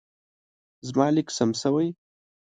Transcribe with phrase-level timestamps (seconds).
[0.87, 1.87] زما لیک سم شوی.